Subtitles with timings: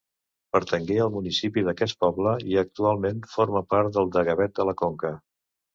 [0.55, 5.19] Pertangué al municipi d'aquest poble, i actualment forma part del de Gavet de la Conca.